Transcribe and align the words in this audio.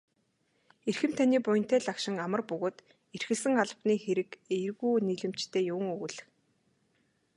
Эрхэм 0.89 1.11
таны 1.17 1.37
буянтай 1.45 1.79
лагшин 1.87 2.15
амар 2.25 2.41
бөгөөд 2.49 2.77
эрхэлсэн 3.15 3.53
албаны 3.63 3.95
хэрэг 4.03 4.29
эергүү 4.55 4.91
нийлэмжтэй 5.07 5.63
юун 5.73 5.87
өгүүлэх. 5.93 6.25